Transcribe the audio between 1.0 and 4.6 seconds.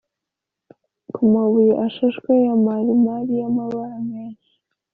ku mabuye ashashwe ya marimari y’amabara menshi